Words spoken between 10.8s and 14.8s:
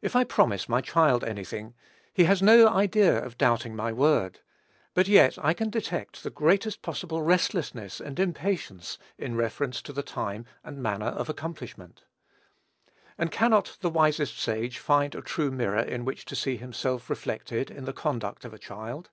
manner of accomplishment. And cannot the wisest sage